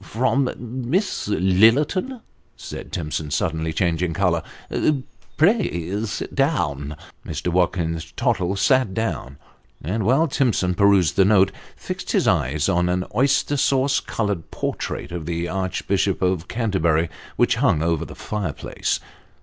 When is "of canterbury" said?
16.23-17.07